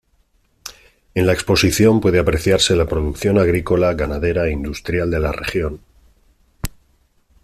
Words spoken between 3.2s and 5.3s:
agrícola, ganadera e industrial de